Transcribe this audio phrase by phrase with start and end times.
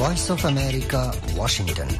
[0.00, 1.02] Voice of America
[1.36, 1.90] Washington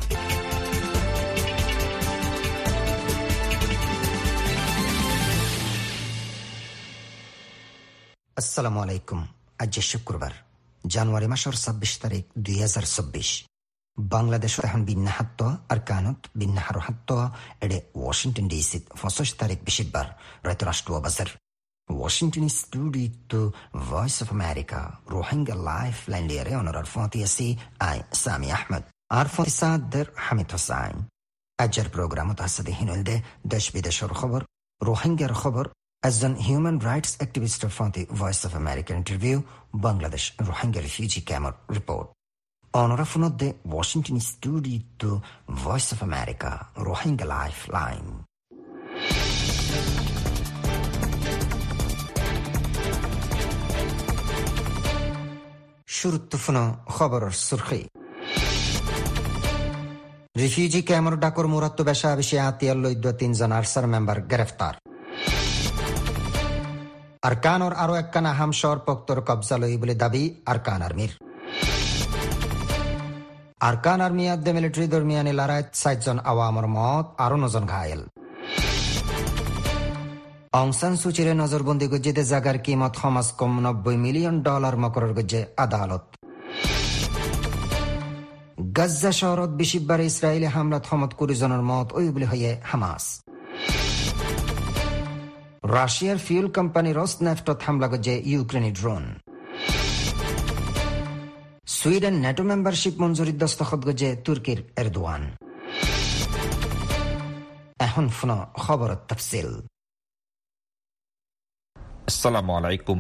[8.41, 9.21] আসসালামু আলাইকুম
[9.63, 10.33] আজ শুক্রবার,
[10.95, 13.31] জানুয়ারি মাসের ছাব্বিশ তারিখ, দুই হাজার চব্বিশ।
[13.99, 15.41] বাংলাদেশ এখন বিন্যাহাত্ত,
[15.73, 17.11] আর কানত বিন্যাহার হাত্ত
[17.65, 20.07] এডে ওয়াশিংটন ডিসিত পঁচিশ তারিখ বিশিবার
[20.49, 21.29] রাত রাষ্ট্র বাজার।
[21.91, 23.43] Washington studio
[23.89, 27.49] Voice of America Rohingya life line লিয়ারে অনরার ফতিয়াসি
[27.81, 30.97] আই সামি আহমদ আর ফতিসাদের হামিদ হোসাইন
[31.59, 34.41] আজের প্রোগ্রাম তাহসাদে হিনলদে দেশ বিদেশের খবর
[34.81, 35.65] রোহিঙ্গার খবর
[36.03, 39.39] একজন হিউম্যান রাইটস অ্যাক্টিভিস্টের ফতি Voice of America interview
[39.87, 42.09] Bangladesh Rohingya refugee ক্যাম্পের report
[42.75, 45.11] অনরাফনদে Washington studio
[45.63, 48.07] Voice of America Rohingya life line
[56.01, 56.57] শুরুত্বফুন
[56.87, 57.81] খবরের সুরখি।
[60.37, 64.75] রিফিউজি ক্যাম্পর ডাকর মুরাত্ত বেশা বেশি আতিয়ার লৈদ্য তিনজন আরসার মেম্বার গ্রেফতার।
[67.23, 67.95] আরকানর আরও
[68.87, 71.13] পক্তর কবজা লই বলে দাবি আরকান আর্মির।
[73.61, 78.03] আরকান আর্মি আদ্যে মিলিটারি দরমিয়ানি লড়াইত সাতজন আওয়ামর মত আরও নজন ঘায়েল।
[80.53, 86.05] অংসান সুচিরে নজরবন্দি গজ্জিতে জাগার কিমত সমাজ কম নব্বই মিলিয়ন ডলার মকরের গজ্জে আদালত।
[88.77, 93.05] গাজ্জা শহরত বেশিবার ইসরায়েলি হামলাত সমত কুড়ি জনের মত ওই বলে হয়ে হামাস
[95.75, 99.05] রাশিয়ার ফিউল কোম্পানি রসনেফটত হামলা গজ্জে ইউক্রেনি ড্রোন
[101.67, 105.23] সুইডেন নেটো মেম্বারশিপ মঞ্জুরির দস্তখত গজে তুর্কির এরদোয়ান
[107.79, 109.51] এখন ফোন খবর তফসিল
[112.11, 112.99] আসসালামু আলাইকুম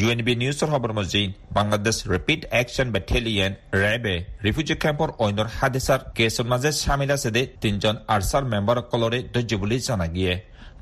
[0.00, 3.52] ইউএনবি নিউজৰ খবৰ মজিন বাংলাদেশ ৰেপিড একশ্যন বেটেলিয়ন
[3.82, 9.76] ৰেবে ৰিফিউজি কেম্পৰ অন্যৰ হাদিছাৰ কেছৰ মাজে চামিল আছে দে তিনিজন আৰ্চাৰ মেম্বাৰসকলৰে ধৈৰ্য বুলি
[9.86, 10.32] জনা গিয়ে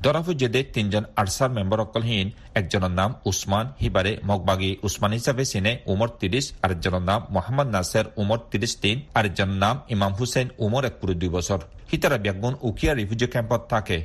[0.03, 2.27] দৰাফুজেদে তিনজন আৰ্চাৰ মেম্বাৰসকলহীন
[2.59, 8.05] একজনৰ নাম উছমান হিবাৰে মগবাগী উছমান হিচাপে চিনে উমৰ ত্ৰিশ আৰু একজনৰ নাম মহম্মদ নাছেৰ
[8.21, 11.59] উমৰ ত্ৰিশ তিন আৰু একজনৰ নাম ইমাম হুছেইন উমৰ এক কুৰি দুই বছৰ
[11.89, 13.99] সিতাৰা ব্যাগুণ উকিয়া ৰিফিউজি কেম্পত থাকে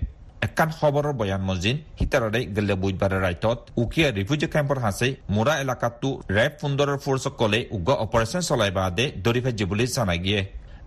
[0.46, 6.52] একান খবৰৰ বয়ান মজিন সিতাৰৰে গেলে বুধবাৰে ৰাইটত উকিয়া ৰিফিউজি কেম্পৰ হাঁচে মুৰা এলেকাটো ৰেপ
[6.60, 10.40] ফুন্দৰৰ ফ'ৰ্চসকলে উগ্ৰ অপাৰেশ্যন চলাই বাদে দৰি ভাজি বুলি জনাই দিয়ে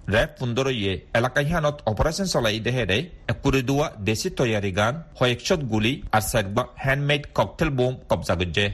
[0.08, 2.98] ৰেপ ফুন্দৰয়ে এলেকাহিয়ানত অপাৰেশ্যন চলাই দেহেৰে
[3.34, 8.66] একুৰিদুৱা দেশী তৈয়াৰী গান হয়েকশত গুলি আৰু চেকবা হেণ্ডমেড ককটেল বোম কব্জা গজ্জে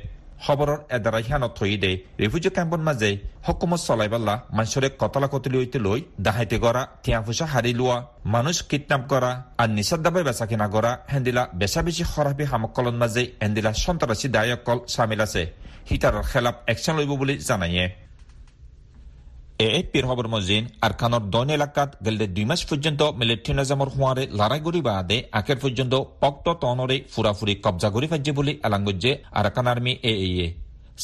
[0.45, 1.91] খবৰৰ এদাৰা হিয়ানত থৈ দে
[2.21, 3.09] ৰিফিউজি কেম্পৰ মাজে
[3.47, 7.97] হকুমত চলাই পাল্লা মানুহৰে কতলা কতলি ঐতে লৈ দাহাইতে কৰা থিয়া ফুচা হাৰি লোৱা,
[8.33, 13.23] মানুহ কিডনাপ কৰা, আৰু নিচাৰ দাবাই বেচা কিনা কৰা হেন্দিলা বেচা বেছি খৰাবি সামকলৰ মাজে
[13.41, 15.43] হেন্দিলা সন্ত্ৰাসী দায়কল চামিল আছে।
[15.89, 17.85] হিটাৰৰ খেলাপ একশ্যন লব বুলি জানায়ে
[19.59, 24.81] এ এপিৰ খবৰ মজিন, আৰখানৰ দন এলেকাত গেলে দুই মাস পর্যন্ত মিলিটারি নিজামৰ হোৱাৰে লড়াইগুৰি
[24.87, 30.47] বাদে আখের পর্যন্ত পক্ত তনরে ফুরাফুরি কবজা করে ফাইছে বলে এলাঙ্গজে আরাকান আর্মি এ এ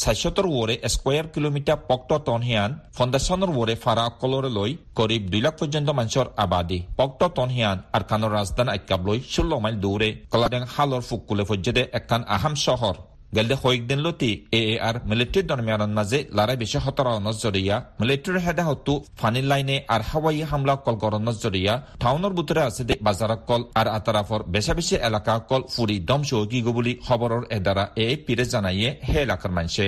[0.02, 5.90] চাৰিশতৰ ওৰে স্কোয়াৰ কিলোমিটাৰ পক্ত টনহিয়ান ফাউণ্ডেশ্যনৰ ওৰে ফাৰা অকলৰে লৈ করিব দুই লাখ পৰ্যন্ত
[6.00, 11.84] মানুহৰ আবাদী। পক্ত টনহিয়ান আৰখানৰ ৰাজধানী আক্যাব লৈ ষোল্ল মাইল দৌৰে কলাডেং হালৰ ফুকুলে ফজ্জেদে
[12.00, 12.96] একান আহাম চহৰ
[13.34, 18.64] গেলদে কয়েকদিন লতি এ এ আর মিলিটারির দরমিয়ানের মাঝে লড়াই বেশি হতরা নজরিয়া মিলিটারির হেদা
[18.70, 23.62] হতু ফানির লাইনে আর হাওয়াই হামলা কল করার নজরিয়া টাউনের বুতরে আছে দে বাজার কল
[23.76, 28.90] আর আতারাফর বেশা বেশি এলাকা কল ফুরি দম সৌকি বলি খবরের এদারা এ পিরে জানাইয়ে
[29.08, 29.86] হে এলাকার মানুষে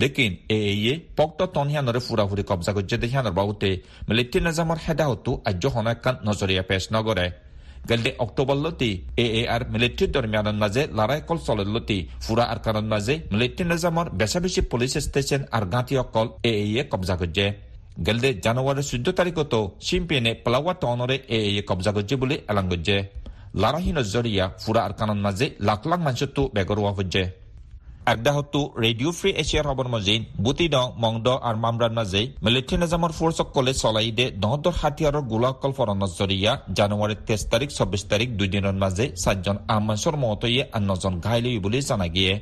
[0.00, 3.70] লেকিন এ এ পক্ত তনহিয়ানরে ফুরাফুরি কবজা করছে দেহিয়ানোর বাবুতে
[4.08, 7.26] মিলিটারি নিজামর হেদা হতু আজ্য হনাকান নজরিয়া পেশ নগরে
[7.88, 13.14] গেলদে অক্টোবরলতি এ এ আর মিলিটারির দরমিয়ানের মাঝে লড়াই কল চলতি ফুরা আর কারণ মাঝে
[13.32, 17.44] মিলিটারি নিজামর বেশা বেশি পুলিশ স্টেশন আর গাঁতি অকল এ এ কবজা করছে
[18.06, 22.96] গেলদে জানুয়ারি চৈধ্য তারিখতো চিম্পিয়নে প্লাওয়া টাউনরে এ এ কবজা করছে বলে এলান করছে
[23.54, 27.22] লড়াহীন জরিয়া ফুরা আর কারণ মাঝে লাখ লাখ মানুষতো বেগরোয়া হচ্ছে
[28.10, 33.12] আগদাহতো ৰেডিঅ' ফ্ৰী এছিয়াৰ খবৰ মজিন বুটি দং মংদ আৰু মামৰাৰ মাজে মিলিটাৰী নিজামৰ
[34.18, 40.14] দে দহদৰ হাতিয়াৰৰ গোলাকল ফৰণৰ জৰিয়া, জানুৱাৰীৰ তেইছ তাৰিখ চৌব্বিছ তাৰিখ দুদিনৰ মাজে চাৰিজন আহমাছৰ
[40.24, 42.32] মতয়ে আন নজন ঘাইল বুলি জনা দিয়ে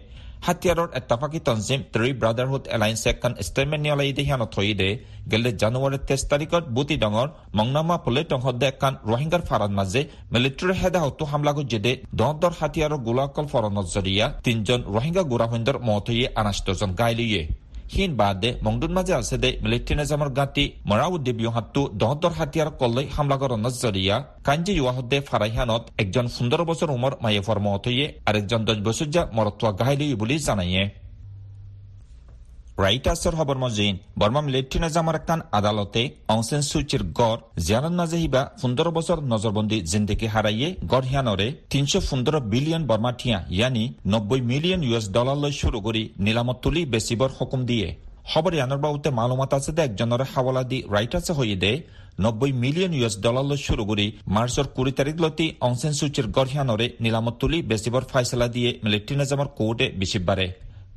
[0.46, 0.88] হাতিয়াৰৰ
[1.19, 4.88] পাকি তঞ্জিম ত্ৰি ব্ৰাদাৰহুড এলাইন্সে এখন ষ্টেটমেণ্ট নিয়ালৈ দিহিয়ান থৈদে
[5.31, 10.00] গেলে জানুৱাৰী তেইছ তাৰিখত বুটি ডঙৰ মংনামা পলেটংহদে এখন ৰোহিংগাৰ ফাৰাত মাজে
[10.32, 16.06] মিলিট্ৰীৰ হেদা হতো হামলাগু যেদে দহদৰ হাতিয়াৰৰ গোলাকল ফৰণত জৰিয়া তিনিজন ৰোহিংগা গুৰাসৈন্দৰ মত
[16.41, 17.43] আনাষ্টজন গাইলিয়ে
[17.93, 23.37] হীন বাদে মংডুৰ মাজে আছে দে মিলিটাৰী নিজামৰ গাঁতি মৰাউদ্দে বিহাতটো দহদৰ হাতিয়াৰ কলৈ হামলা
[23.43, 29.23] কৰাৰ নজৰিয়া কাঞ্জি ইৱাহদে ফাৰাইহানত একজন সুন্দৰ বছৰ উমৰ মায়ে মহতয়ে আৰু একজন দহ বছৰীয়া
[29.37, 30.82] মৰত্বা গাহিলি বুলি জানায়ে
[32.83, 36.03] ৰাইটাৰ্ছৰ খবৰ মজিন বৰ্মা মিলিটাৰী নিজামৰ এখন আদালতে
[36.35, 42.37] অংচেন চুচিৰ গড় জিয়ানত মাজে হিবা পোন্ধৰ বছৰ নজৰবন্দী জিন্দেগী হাৰাইয়ে গড় হিয়ানৰে তিনশ পোন্ধৰ
[42.53, 47.61] বিলিয়ন বৰ্মা থিয়া ইয়ানি নব্বৈ মিলিয়ন ইউ এছ ডলাৰলৈ চুৰু কৰি নিলামত তুলি বেচিবৰ সকুম
[47.71, 47.89] দিয়ে।
[48.31, 51.73] খবৰ ইয়ানৰ বাবুতে মালুমাত আছে দে একজনৰ হাৱালা দি ৰাইটাৰ্ছে হৈ দে
[52.25, 57.35] নব্বৈ মিলিয়ন ইউ এছ ডলাৰলৈ চুৰু কৰি মাৰ্চৰ কুৰি তাৰিখলৈকে অংচেন চুচিৰ গড় হিয়ানৰে নিলামত
[57.41, 60.49] তুলি বেচিবৰ ফাইচলা দিয়ে মিলিটাৰী নিজামৰ কোৰ্টে বিচিবাৰে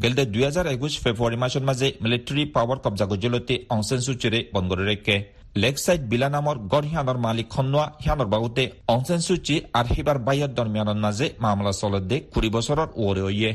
[0.01, 4.86] গেলদে দুই হাজাৰ একুশ ফেব্ৰুৱাৰী মাসৰ মাজে মিলিটাৰী পাৱাৰ কব্জা গজলতে অংচেন চুচিৰে বন্ধ করে
[4.92, 5.15] রেখে
[5.62, 8.63] লেগ সাইড বিলা নামৰ গড় সিয়ানৰ মালিক খন্নোৱা সিয়ানৰ বাবুতে
[8.94, 13.51] অংচেন চুচি আৰু সিবাৰ বাইয়ৰ দৰমিয়ানৰ মাজে মামলা চলত দে কুড়ি বছৰৰ ওৰে হৈয়ে।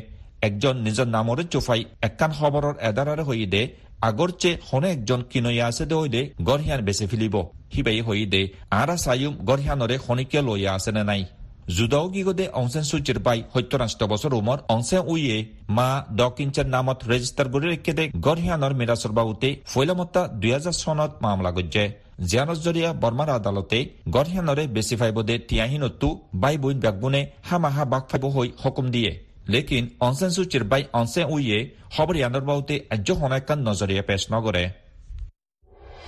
[0.48, 3.62] একজন নিজৰ নামৰে চুফাই একান খবৰৰ এদাৰাৰে হৈ দে,
[4.08, 7.36] আগৰ চে হনে একজন কিনয়া আছে দে হৈ দে, গড় সিয়ান বেচি ফেলিব।
[7.72, 8.42] সিবাই হৈ দে,
[8.80, 11.22] আৰা চাইম গড় সিয়ানৰে খনিকিয়া লৈয়া আছে নে নাই?
[11.66, 15.36] যুদাও গিগদে অংশেন সুচিৰ বাই হত্যৰাষ্ট বছৰ উমৰ অংশেন উইয়ে
[15.70, 21.84] মা দকিঞ্চেৰ নামত ৰেজিষ্টাৰ গড়ি রেখেদে গড়হিয়ানর মিরাসর বাবুতে ফৈলমত্তা দুই হাজার সনত মামলা গজ্জে
[22.22, 23.78] জিয়ানজরিয়া বর্মার আদালতে
[24.14, 26.08] গড়হিয়ানরে বেশি ফাইব দে তিয়াহীনতু
[26.42, 29.12] বাই বৈন বেগবুনে হামাহা বাক ফাইব হৈ হকুম দিয়ে
[29.48, 31.58] লেকিন অংশেন সুচিৰ বাই অংশেন উইয়ে
[31.96, 34.64] হবৰিয়ানৰ বাবুতে আজ্য হনাকান নজৰিয়া পেশ নগৰে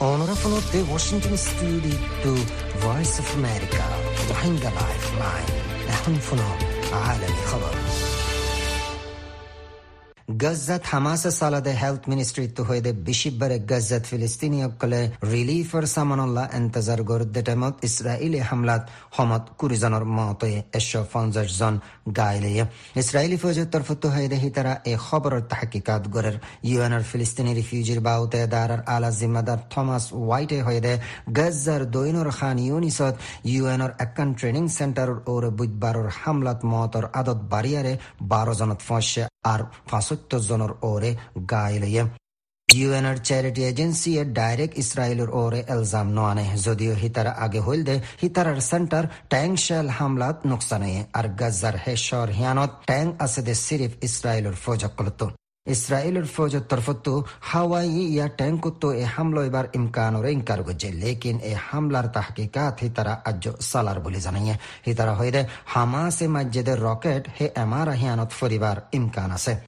[0.05, 2.33] অনৰাফলতে Washington studio to
[2.83, 3.85] voice of America
[4.31, 5.45] وعندما أعرف معي
[5.89, 6.59] نحن فنان
[6.93, 7.75] عالمي خبر
[10.31, 15.01] Hamas সালাদে হেলথ মিনিস্ট্রি তো হইদে বিশিববারে গজ্জাত ফিলিস্তিনি অকলে
[15.33, 18.83] রিলিফর সামানুল্লাহ এন্তজার গরুদ্দে টাইমত ইসরায়েলি হামলাত
[19.17, 21.75] হমত কুড়িজনের মতে একশো পঞ্চাশ জন
[22.19, 22.51] গাইলে।
[23.03, 26.37] ইসরায়েলি ফৌজের তরফ তো হইদে হিতারা এ খবরের তাহকিকাত গরের
[26.71, 30.95] ইউএনআর ফিলিস্তিনি রিফিউজির বাউতে দারার আলা জিম্মাদার থমাস হোয়াইটে হইদে
[31.39, 33.15] গজ্জার দৈনর খান ইউনিসত
[33.53, 37.93] ইউএনআর একান ট্রেনিং সেন্টার ওর বুধবারর হামলাত মতর আদত বাড়িয়ারে
[38.33, 41.11] বারো জনত ফসে। আর ফাঁসত্য জনের ওরে
[41.53, 42.05] গাইলিয়ে।
[42.69, 49.05] ইউএনআর চ্যারিটি এজেন্সি এ ডাইরেক্ট ইসরায়েলের ওরে এলজাম নোয়ানে। যদিও হিতারা আগে হইলদে হিতারার সেন্টার
[49.29, 55.27] ট্যাং শেল হামলাত নোকসানে, আর গাজার হেসর হিয়ানত ট্যাং আছে দে সিরিফ ইসরায়েলের ফৌজকলতো।
[55.69, 57.15] इसराइल फौज तरफतु
[57.53, 62.83] हवाई या टैंक तो ए हमलो एबार इम्कान और इनकार गुजे लेकिन ए हमलार तहकीकात
[62.83, 67.93] ही तरह अज्जो सालार बोले जानिए ही तरह होइदे हामा से मस्जिदे रॉकेट हे एमारा
[68.03, 69.68] हियानत फरिबार इम्कान আছে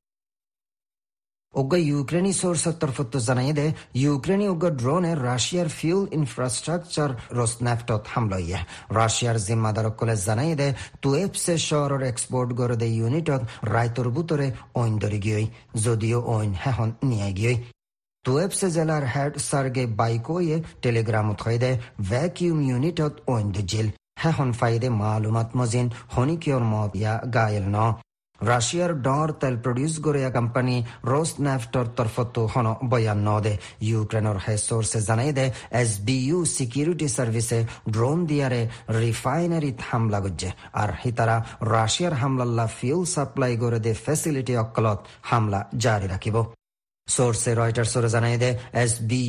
[1.55, 8.59] Ugra Ukraini source tarafı zanayede Ukraini ugra drone Russia fuel infrastructure Rosneft hamloye.
[8.91, 13.29] Russia zimmadar kole zanayede Tuep se şoror export gorode unit
[13.65, 15.47] raytor butore oyndorigiyoy.
[15.75, 17.59] Zodio oyn hehon niyegiyoy.
[18.25, 21.71] টুয়েবসে জেলার head সার্গে বাইকোয়ে টেলিগ্রামত হইদে
[22.11, 23.89] vacuum ইউনিটত ওইন দে jail
[24.23, 27.77] হেহন ফাইদে মালুমাত মজিন হনিকিয়র মব ইয়া গায়েল ন
[28.41, 35.01] রাশিয়ার ডর তেল প্রডিউস গোরিয়া কোম্পানি রোস নাফটর তরফতো হন বয়ান নদে। ইউক্রেনের হে সোর্সে
[35.09, 37.59] জানাই দে এস বিইউ সিকিউরিটি সার্ভিসে
[37.91, 38.63] ড্রোন দিয়ারে
[39.01, 41.37] রিফাইনারি হামলা গজ্জে। আর হিতারা
[41.75, 46.37] রাশিয়ার হামলাল্লা ফিউল সাপ্লাই করে দে ফেসিলিটি অকলত হামলা জারি রাখিব
[47.15, 48.51] সোর্সে রয়টার্সরে জানাই দে
[48.83, 49.23] এস বি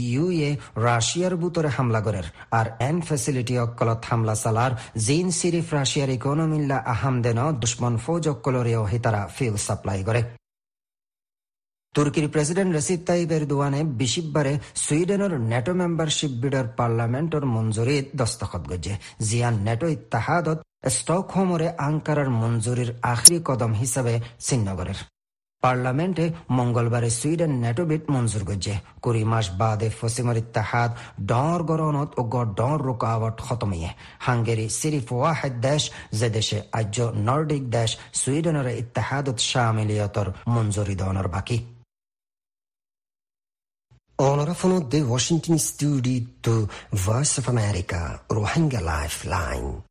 [0.47, 0.49] এ
[0.87, 2.25] রাশিয়ার বুতরে হামলা করের,
[2.59, 4.71] আর এন ফেসিলিটি অক্কলত হামলা সালার
[5.05, 10.21] জিন, সিরিফ, রাশিয়ার ইকোনমিল্লা আহাম দেন দুশ্মন ফৌজ অক্কলরেও হিতারা ফিউল সাপ্লাই করে।
[11.95, 14.53] তুর্কির প্রেসিডেন্ট রেসিপ তাইব এরদোয়ানে বিশিববারে
[14.83, 18.93] সুইডেনের নেটো মেম্বারশিপ বিডর পার্লামেন্টর মঞ্জুরিত দস্তখত গজে
[19.27, 20.59] জিয়ান নেটো ইত্তাহাদত
[20.95, 24.13] স্টকহোমরে আঙ্কারার মঞ্জুরির আখরি কদম হিসাবে
[24.47, 24.99] চিহ্নগরের
[25.63, 26.25] পার্লামেন্টে
[26.57, 30.91] মঙ্গলবারে সুইডেন নেটোবিট মঞ্জুর করছে। কুড়ি মাস বাদে ফসিমর ইত্তাহাদ
[31.31, 32.21] ডর গরনত ও
[32.59, 33.89] ডর রুকাওয়াট খতমিয়ে
[34.25, 35.83] হাঙ্গেরি সিরিফ ওয়াহেদ দেশ
[36.19, 37.89] যে দেশে আজ্য নর্ডিক দেশ
[38.19, 41.59] সুইডেনের ইত্তাহাদত শামিলিয়তর মঞ্জুরি দেওয়ানোর বাকি।
[44.31, 46.53] Onorevole the Washington Studio to
[47.07, 49.90] Voice of America, Rohingya.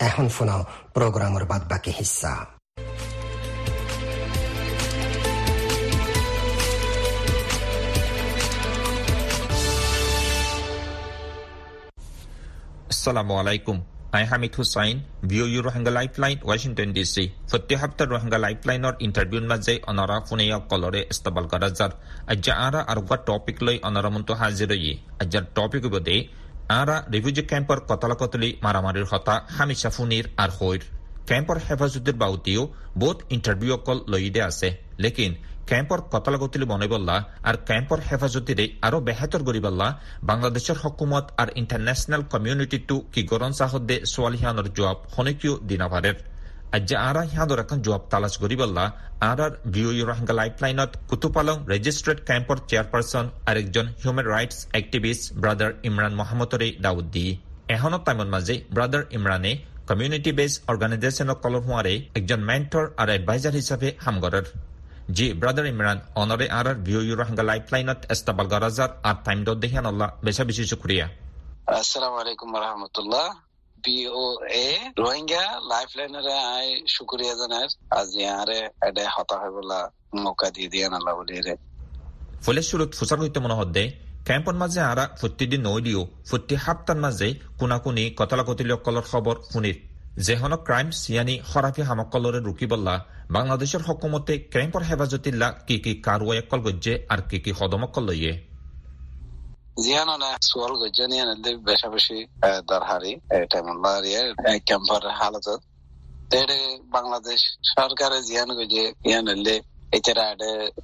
[0.00, 0.60] এখন শোনাও
[0.94, 2.32] প্রোগ্রামের বাদ বাকি হিস্সা
[12.92, 13.76] আসসালামু আলাইকুম
[14.16, 14.96] আই হামিদ হুসাইন
[15.30, 21.00] ভিও ইউ রোহিঙ্গা লাইফলাইন ওয়াশিংটন ডিসি প্রতি সপ্তাহ রোহিঙ্গা লাইফলাইনৰ ইণ্টাৰভিউৰ মাজে অনৰা ফুনেয়া কলৰে
[21.12, 21.92] ইস্তেমাল কৰা যাৰ
[22.32, 26.16] আজ্যা আৰা আৰু টপিক লৈ অনৰামন্ত হাজিৰয়ে আজ্যাৰ টপিক বদে
[26.68, 30.80] আৰা রিফিউজি ক্যাম্পর কতলাকতলি মারামারির হতা হামিশা ফুনির আর হৈর
[31.26, 35.34] ক্যাম্পর হেফাজতের বাউতিও বহুত ইন্টারভিউ অকল লইদে আছে। লেকিন
[35.66, 43.22] ক্যাম্পর কতলাকতলি বনাইবল্লা আর ক্যাম্পর হেফাজতিরে আরও বেহাতর গরিবাল্লা বাংলাদেশের হকুমত আর ইন্টারন্যাশনাল কমিউনিটিটো কি
[43.22, 46.33] গরন সাহদে সোয়ালিহানোর জবাব হনেকিও দিনাভারের।
[46.76, 47.22] আজ্জা আরা
[49.30, 49.52] আর আর
[50.08, 50.34] রোহিঙ্গা
[51.10, 54.58] কুতুপালং রেজিস্ট্রেড ক্যাম্পর চেয়ারপারসন আরেকজন হিউম্যান রাইটস
[55.42, 56.12] ব্রাদার ইমরান
[59.16, 59.52] ইমরানে
[59.88, 64.46] কমিউনিটি বেস অর্গানাইজেশনক কলর হুয়ারে একজন মেন্টর আর এডভাইজার হিসাবে হামগরের
[65.16, 68.46] জি, ব্রাদার ইমরান, অনরে আর আর ভিওই রোহিঙ্গা লাইফলাইনত এস্তাবাল
[69.08, 71.06] আর টাইম দর দেখিয়ান আল্লাহ বেশা বেশি শুক্রিয়া।
[71.80, 72.48] আসসালামু আলাইকুম
[73.84, 74.66] বিওএ
[75.02, 75.90] রোহিঙ্গা লাইফ
[76.54, 79.80] আই শুক্রিয়া জানার। আজ ইয়ারে এডে হতা হয় বলা
[80.22, 81.54] মৌকা দিয়ে দিয়ে নালা বলি রে।
[82.44, 83.56] ফলে শুরুত ফুসার হইতে মনে
[84.62, 86.02] মাঝে আরা প্রতিদিন নইলিও
[86.64, 87.28] হাপ্তার মাঝে
[89.10, 89.34] খবর
[90.66, 92.40] ক্রাইম সিয়ানি হরাফি হামকলরে
[93.36, 98.32] বাংলাদেশের হকুমতে ক্যাম্পর হেফাজতিল্লা কি কি কারওয়াইকল গজ্জে আর কি কি হদমকল লইয়ে
[100.44, 102.18] সুয়াল গজ্জানি আনলে বেশা বেশি
[102.68, 103.12] দরহারি
[103.50, 103.94] টাইমুল্লাহ
[104.68, 105.46] ক্যাম্পার হালত
[106.30, 107.40] তেড়ে বাংলাদেশ
[107.72, 109.56] সরকারে জিয়ান গজে ইয়ানলে
[109.92, 110.26] এছাড়া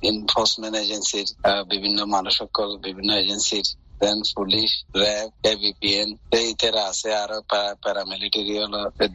[0.03, 1.29] এনফোর্সমেন্ট এজেন্সির
[1.71, 3.67] বিভিন্ন মানুষ সকল বিভিন্ন এজেন্সির
[4.01, 6.09] দেন পুলিশ র্যাব এবিপিএন
[6.45, 7.39] ইতারা আছে আরও
[7.83, 8.55] প্যারামিলিটারি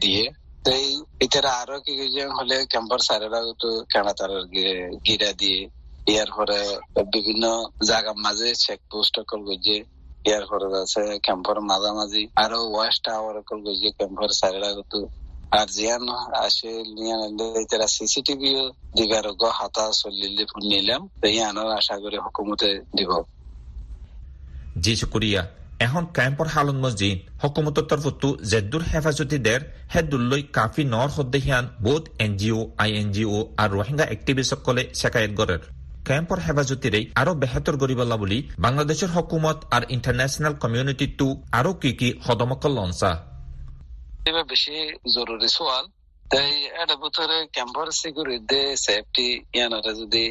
[0.02, 0.24] দিয়ে
[0.72, 0.88] এই
[1.20, 1.92] ইতারা আরও কি
[2.38, 4.32] হলে ক্যাম্পার সারেরা তো কেনা তার
[5.06, 5.60] গিরা দিয়ে
[6.06, 6.60] ইয়ার পরে
[7.14, 7.44] বিভিন্ন
[7.88, 9.78] জায়গার মাঝে চেক পোস্ট অকল গজে
[10.26, 14.94] ইয়ার পরে আছে ক্যাম্পর মাঝামাঝি। আরও ওয়েস্ট টাওয়ার অকল গজে ক্যাম্পর সাইরা গত
[15.50, 16.08] আর জিয়ান
[16.44, 16.70] আসে
[17.70, 18.50] তারা সিসিটিভি
[18.96, 23.10] দিবার গ হাতা চলিলে নিলাম। ইয়ানোর আশা করি হুকুমতে দিব।
[24.80, 25.42] জি, শুক্রিয়া।
[25.78, 29.60] এখন ক্যাম্পর হালন মসজিদ। হকুমতর তরফতো জেদ্দুর হেফাজতি দের
[29.94, 31.10] হেদুল্লই কাফি নর
[31.82, 32.04] বোধ
[32.78, 32.90] আই
[33.56, 34.04] আর রোহিঙ্গা
[34.94, 35.62] শেখায়ত গড়ের
[36.06, 42.08] ক্যাম্পর হেফাজতিরে আরও বেহাতর গরিবাল্লা বলি বাংলাদেশের হকুমত আর ইন্টারন্যাশনাল কমিউনিটি টু আরও কি কি
[42.26, 43.12] হদমকল লঞ্চা।
[44.48, 44.76] বেশি
[45.14, 45.84] জরুরি সোয়াল
[46.30, 46.50] তাই
[46.82, 50.24] এটা বছরে ক্যাম্পার সিকিউরিটি সেফটি ইয়ানারা যদি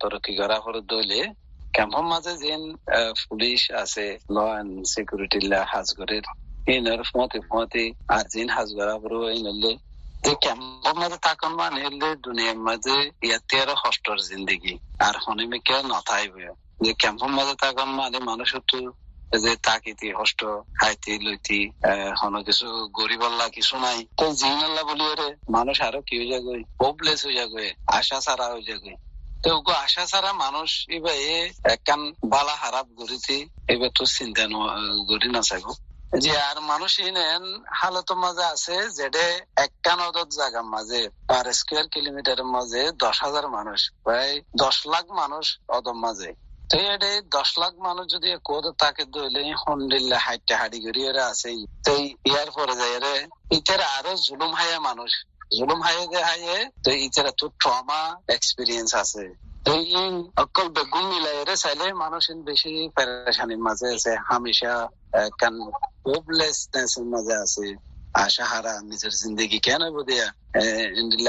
[0.00, 1.20] তরক্কি করা করে দইলে
[1.74, 2.62] ক্যাম্পের মাঝে যেন
[3.82, 5.38] আছে ল এন্ড সিকিউরিটি
[5.72, 6.16] হাজ করে
[6.68, 8.48] ইনার ফমতে ফমতে আর যেন
[11.26, 12.96] তাকন মানে হলে দুনিয়ার মাঝে
[13.26, 14.74] ইয়াতে আরও হস্টর জিন্দগি।
[15.06, 16.44] আর হনিমিকে নথাইবে।
[16.84, 18.78] যে ক্যাম্পের মাঝে তাকন মানে মানুষ তো
[19.32, 20.40] যে তাকিতি হস্ট
[20.78, 21.60] খাইতি, লইতি
[22.18, 22.66] হন কিছু
[22.98, 27.64] গরিবাল্লা কিছু নাই। তো জিনাল্লা বলি রে মানুষ আরও কি হয়ে যাবে হোপলেস হয়ে যাবে
[27.98, 28.92] আশা ছাড়া হয়ে যাবে
[29.44, 29.50] তো
[29.84, 31.36] আশা ছাড়া মানুষ এবার এ
[31.74, 32.00] একখান
[32.32, 33.36] বালা হারাপ গড়িতে,
[33.72, 34.44] এবার তো চিন্তা
[35.10, 35.66] গড়ি না চাইব
[36.12, 37.44] যে আর মানুষ ইনেন
[37.80, 39.24] হালত মাঝে আছে যেটা
[39.56, 45.44] একটা অদত জায়গার মাঝে পার স্কোয়ার কিলোমিটারের মাঝে দশ হাজার মানুষ, প্রায় দশ লাখ মানুষ
[45.68, 46.30] অদম মাঝে।
[46.70, 51.48] তো এটা দশ লাখ মানুষ যদি কোদ তাকে দইলে হন্ডিল্লা হাইটে হাড়ি গড়িয়ে আছে
[51.86, 51.92] তো
[52.30, 53.14] ইয়ার পরে যায় রে
[53.50, 55.10] ইতার আরও জুলুম হাইয়া মানুষ।
[55.56, 59.24] জুলুম হাইয়ে যে হাইয়ে, তো ইতারা তো ট্রমা এক্সপিরিয়েন্স আছে।
[59.66, 59.72] তো
[60.42, 64.72] অকল বেগুন মিলাই রে চাইলে মানুষ বেশি পেরেশানির মাঝে আছে, হামেশা
[65.40, 65.54] কান
[66.06, 67.66] হোপলেসনেসের মাঝে আছে।
[68.14, 70.16] আশা হারা নিজের জিন্দগি কেন বোধে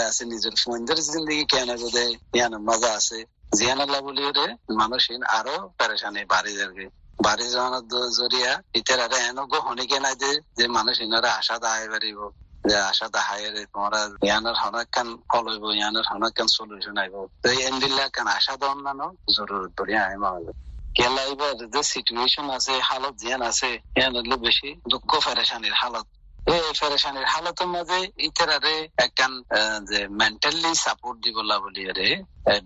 [0.10, 2.06] আছে নিজের ফোনদের জিন্দগি কেন বোধে
[2.38, 3.20] ইয়ান মজা আছে।
[3.58, 4.48] জিয়ানাল্লাহ বলি রে
[4.82, 5.04] মানুষ
[5.38, 6.84] আরও পেরেশানি বাড়ি যাবে
[7.20, 7.86] বাড়ি যাওয়ানোর
[8.20, 10.16] জরিয়া ইতার আরে এনগো হনিকে নাই
[10.58, 12.51] যে মানুষ ইনারা আশা দাহাই পারিব যে
[12.92, 17.48] আশা দাহাই রে, তোমরা ইয়ানোর হনক কান ফল হইব, ইয়ানোর হনক কান সলিউশন আইব তো
[17.70, 18.28] এন্ডিল্লা কান?
[18.38, 20.52] আশা দন নানো জরুরত পড়ি আই মামলা
[20.98, 21.24] কেলা
[21.74, 24.14] যে সিচুয়েশন আছে, হালত জিয়ান আছে, ইয়ান
[24.46, 26.08] বেশি দুঃখ পেরেশানির হালত।
[26.54, 28.76] এই পেরেশানির হালতের মাঝে ইতারারে
[29.90, 32.10] যে মেন্টালি সাপোর্ট দিবলা বলি রে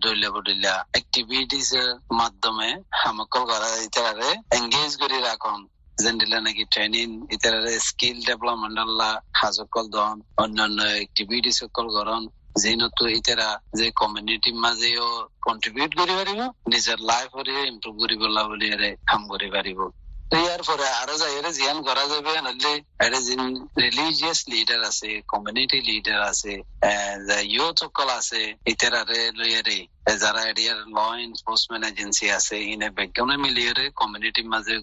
[0.04, 2.70] ডইলা বডিলা অ্যাক্টিভিটিস এর মাধ্যমে
[3.02, 5.60] হামকল করা ইতারারে এঙ্গেজ করে রাখন
[5.98, 12.22] যেন্ডিলা নাকি ট্রেনিং ইতারে স্কিল ডেভেলপমেন্ট আল্লাহ হাজকল দন, অন্যান্য একটিভিটি সকল গরণ
[12.62, 15.08] যেহেতু ইতারা যে কমিউনিটির মাঝেও
[15.42, 17.32] কন্ট্রিবিউট করি পারিব নিজের লাইফ
[17.72, 18.68] ইম্প্রুভ করি বলা বলি
[19.10, 19.80] কাম করি পারিব
[21.58, 23.34] জিয়ান করা যাবে নাহলে এটা যে
[23.86, 26.54] রিলিজিয়াস লিডার আছে কমিউনিটি লিডার আছে
[27.56, 29.80] ইউথ সকল আছে ইতারারে লইয়ারে
[30.22, 34.76] যারা এরিয়ার ল এনফোর্সমেন্ট এজেন্সি আছে ইনে ব্যাকগ্রাউন্ডে মিলিয়ে কমিউনিটির মাঝে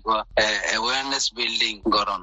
[0.68, 2.22] অ্যাওয়ারনেস বিল্ডিং গরন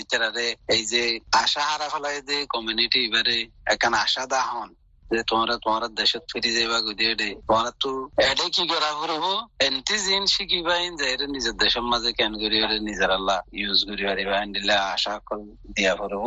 [0.00, 1.02] এটারে এই যে
[1.32, 4.70] আশা হারা ফেলাই যে কমিউনিটি এবারে এখানে আশা দা হন
[5.12, 7.90] যে তোমরা, তোমার দেশত ফিরে যাইবা গুদিয়ে দে তোমরা তো
[8.28, 9.24] এডে কি করা করব?
[9.66, 12.56] এন্টি জিন শিখিবাইন যে নিজের দেশের মাঝে কেন করি
[12.88, 15.40] নিজের আল্লাহ ইউজ করি পারিবা দিলে আশা কল
[15.76, 16.24] দিয়া করব।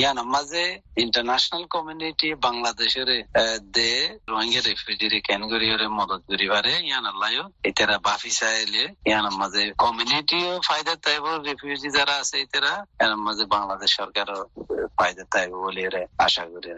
[0.00, 0.64] ইয়ান মাঝে
[1.04, 3.08] ইন্টারন্যাশনাল কমিউনিটি বাংলাদেশের
[3.76, 3.90] দে
[4.30, 5.66] রোহিঙ্গা রেফিউজি কেন করি
[5.98, 7.30] মদত করি পারে ইয়ান আল্লাহ
[7.68, 13.90] এটারা বাফি চাইলে ইয়ান মাঝে কমিউনিটিও ফায়দা তাইব রেফিউজি যারা আছে এটারা ইয়ান মাঝে বাংলাদেশ
[13.98, 14.40] সরকারও
[14.98, 15.82] ফায়দা তাইব বলে
[16.26, 16.70] আশা করি।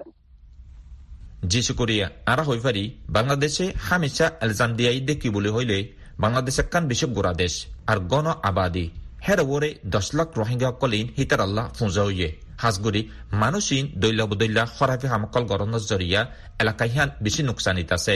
[1.50, 2.84] জি শুকরিয়া আরা হই পারি
[3.16, 5.78] বাংলাদেশে হামেশা এলজাম দিয়াই দেখি বলে হইলে
[6.24, 7.54] বাংলাদেশ একখান বিশ্ব গোড়া দেশ,
[7.90, 8.86] আর গণ আবাদি।
[9.26, 12.28] হের ওরে দশ লাখ রোহিঙ্গা কলিন হিতার আল্লাহ ফুঁজা হইয়ে।
[12.62, 13.00] হাজগুড়ি
[13.42, 16.20] মানুষিন দৈলা বদৈলা খরাফি হামকল গরনের জরিয়া
[16.62, 18.14] এলাকায় হান বেশি নুকসানিত আছে।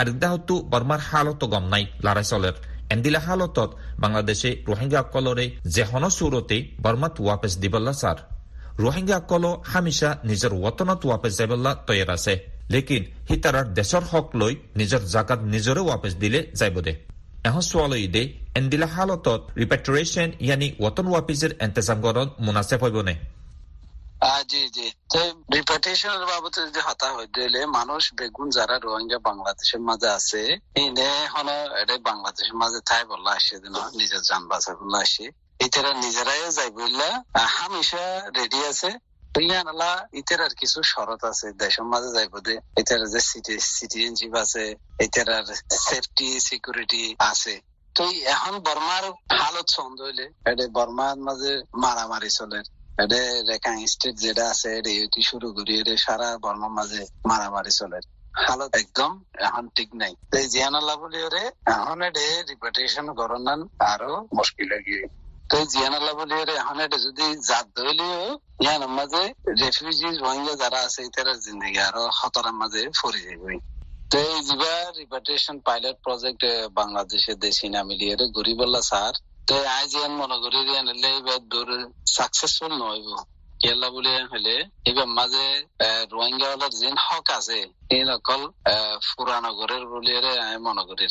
[0.00, 2.56] আর দাহতু বর্মার হালত গম নাই, লড়াই চলের।
[2.94, 3.70] এন্দিলা হালতত
[4.02, 8.18] বাংলাদেশে রোহিঙ্গা কলরে যেহন সুরতে বর্মাত ওয়াপেস দিবল্লা সার
[8.84, 12.34] রোহিঙ্গা কল হামিশা নিজৰ ৱতনত ৱাপেছ যাবল্লা তৈয়াৰ আছে।
[12.70, 13.34] লেকিন সি
[13.78, 16.92] দেশৰ হক লৈ নিজৰ জাগাত নিজৰে ৱাপেছ দিলে যাইব দে
[17.44, 18.22] এখন দে,
[18.54, 23.14] এন্দিলা হালতত ৰিপেট্ৰেশ্যন ইয়ানি ৱতন ৱাপিজের এন্তেজাম গরণ মুনাসেব হইবনে
[24.48, 24.86] জি জি।
[26.56, 27.08] যদি হতা
[27.66, 30.40] মানুষ বেগুন যারা রোহিঙ্গা বাংলাদেশের মাঝে আছে।
[30.76, 31.48] ইনে হন
[31.82, 33.54] এটা বাংলাদেশের মাঝে থাই বললা আসে
[33.98, 35.24] নিজের যান বাঁচা বললা আসে
[35.58, 37.08] এটারা নিজেরাই যাই বললা
[37.56, 38.04] হামেশা
[38.36, 38.90] রেডি আছে।
[40.38, 42.10] আর কিছু শরত আছে দেশের মাঝে
[43.46, 44.64] যে সিটিজেনশিপ আছে
[44.98, 45.44] এটার
[45.86, 47.54] সেফটি সিকিউরিটি আছে
[47.94, 49.04] তো এখন বর্মার
[49.40, 52.60] হালত ছন্দ হইলে এটা বর্মার মাঝে মারামারি চলে
[53.48, 57.98] রেখা স্টেট যেটা আছে এটা ইউটি শুরু করি এটা সারা বর্মার মাঝে মারামারি চলে
[58.34, 60.12] হালত একদম এখন ঠিক নাই
[60.48, 61.18] জিয়ানাল্লাহ বলি
[61.72, 63.60] এখন এটা রিপুটেশন গরনান
[63.92, 65.04] আরও মুশকিল গিয়ে
[65.50, 68.22] তো জিয়ানাল্লাহ বলি এখন যদি জাত ধরলেও
[68.64, 69.22] ইয়ান মাঝে
[69.62, 73.54] রেফিউজি রোহিঙ্গা যারা আছে তারা জিন্দগি আরও খতরার মাঝে ফরি যাবে।
[74.10, 76.42] তো এই যিবা রিপার্টেশন পাইলট প্রজেক্ট
[76.78, 79.14] বাংলাদেশের দেশি না মিলিয়ে গরিবল্লা স্যার।
[79.48, 81.68] তো আজ ইয়ান মনে করি আনলে এবার দূর
[82.16, 83.08] সাকসেসফুল নহব
[83.60, 84.54] কেলা বলে, হলে
[84.90, 85.44] এবার মাঝে
[86.12, 87.58] রোহিঙ্গা ওলার যেন হক আছে।
[87.94, 88.42] এই অকল
[89.08, 91.06] পুরানগরের বলে আমি মনে করি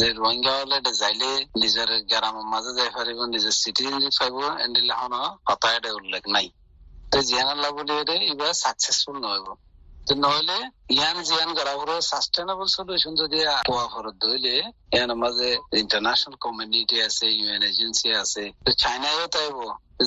[0.00, 1.30] যে রোহিঙ্গা হলে যাইলে
[1.62, 5.14] নিজের গ্রামের মাঝে যাই পারিব নিজের সিটিজেনশিপ পাইব এন্ডিলে হন
[5.46, 6.46] হতায় উল্লেখ নাই
[7.12, 7.92] তো জিয়ানাল্লাহ বলি
[8.32, 9.46] এবার সাকসেসফুল নহব
[10.16, 10.58] নহলে
[10.90, 14.54] ইয়ান জিয়ান হলো সাস্টেনেবল সলিউশন যদি পোয়া ফরত দইলে
[14.94, 15.48] ইয়ান মাঝে
[15.82, 19.58] ইন্টারন্যাশনাল কমিউনিটি আছে ইউএন এজেন্সি আছে, তো চাইনায়ও তাইব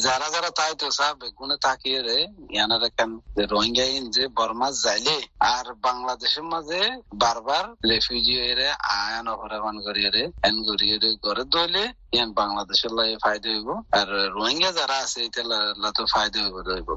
[0.06, 2.18] যারা যারা তাই তো সব বেগুনে তাকিয়ে রে
[2.54, 3.12] ইয়ানার কেন
[3.54, 5.18] রোহিঙ্গা ইন যে বর্মা যাইলে
[5.54, 6.82] আর বাংলাদেশের মাঝে
[7.24, 11.84] বারবার রেফিউজি এরে আয়ান অপরামান করিয়ে রে এন করিয়ে রে করে দইলে
[12.16, 15.42] ইয়ান বাংলাদেশের লাগে ফায়দা হইব আর রোহিঙ্গা যারা আছে এটা
[15.98, 16.90] তো ফায়দা হইব দইব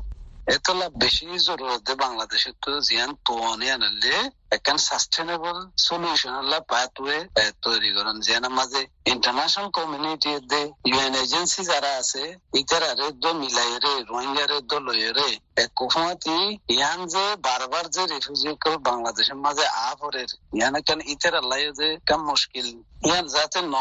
[0.55, 4.17] এতলা বেশি জরুরত বাংলাদেশের তো জিয়ান তোয়ানি আনলে
[4.57, 5.57] একখান সাস্টেনেবল
[5.87, 7.19] সলিউশন হল্লা পাথওয়ে
[7.65, 8.81] তৈরি করেন। যেন মাঝে
[9.13, 12.23] ইন্টারন্যাশনাল কমিউনিটি দে ইউএন এজেন্সি যারা আছে
[12.61, 15.31] ইতারারে দ মিলাই রে রোহিঙ্গারে দ লয়ে রে।
[15.79, 16.39] কুফমাতি
[16.77, 21.89] ইয়ান যে বারবার যে রিফিউজি কল বাংলাদেশের মাঝে আ পরের ইয়ান কেন ইতার আল্লাহ যে
[22.09, 22.69] কাম মুশকিল।
[23.09, 23.77] ইয়ান যাতে ন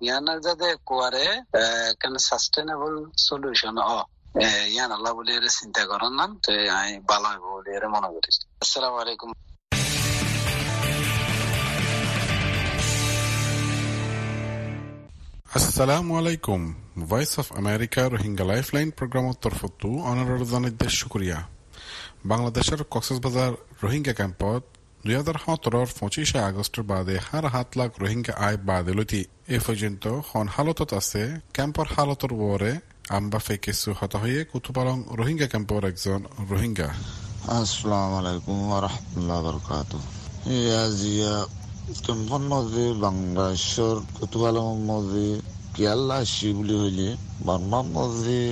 [0.00, 1.26] ইয়ানের যাতে কোয়ারে
[2.00, 2.94] কেন সাস্টেনেবল
[3.26, 4.00] সলিউশন অ।
[4.34, 5.44] ইয়ান আল্লাহ বলে এর
[18.12, 18.44] রোহিঙ্গা
[19.42, 19.88] তরফতো
[20.88, 21.38] শুক্রিয়া
[22.24, 24.62] বাংলাদেশের কক্সবাজার রোহিঙ্গা ক্যাম্পত
[25.06, 30.46] দুই হাজার সতৰৰ পঁচিশে আগষ্টৰ বাদে সাৰ সাত লাখ ৰোহিংগা আই বাদেলতি এই পৰ্যন্ত খন
[30.56, 31.22] হালতত আছে
[31.54, 32.72] কেম্পৰ হালতৰ ওপৰে
[33.16, 36.88] আম্বা ফেকেসু হতা হয়ে কুতুপালং রোহিঙ্গা ক্যাম্পর একজন রোহিঙ্গা।
[37.58, 40.06] আসসালামু আলাইকুম রাহমাতুল্লাহি ওয়া বারাকাতুহু
[40.58, 41.36] ইয়াজিয়া
[42.04, 42.42] কেম্পন
[44.16, 45.28] কুতুপালং মজি
[45.74, 47.08] কিয়াল্লা শিবলি হইলে
[47.46, 48.42] বার্মা মজি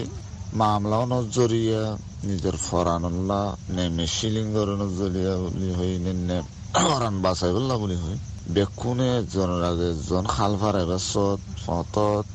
[0.61, 1.83] মামলা নজরিয়া,
[2.29, 3.45] নিজের ফরানুল্লাহ,
[3.77, 6.39] নেমে শিলিঙ্গর নজরিয়া বলি হই নেনে
[6.77, 8.17] ফরান বাসাই বললা বলি হই
[8.55, 12.27] বেকুনে একজনের আগে একজন খাল ফারাইবার সত ফতত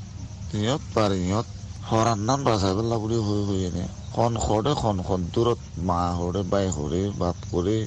[0.61, 1.47] ইয়ত পার ইয়ত
[1.91, 6.67] হরান্নান বাসাই বললা বলি হই হই এনে। খন খড়ে খন খন দূরত মা হরে বাই
[6.77, 7.77] হরে বাত করে